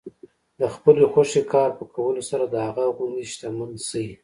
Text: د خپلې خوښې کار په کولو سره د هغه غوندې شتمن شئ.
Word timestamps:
د 0.59 0.61
خپلې 0.75 1.03
خوښې 1.11 1.41
کار 1.53 1.69
په 1.79 1.85
کولو 1.95 2.21
سره 2.29 2.43
د 2.47 2.55
هغه 2.67 2.83
غوندې 2.95 3.23
شتمن 3.31 3.71
شئ. 3.87 4.07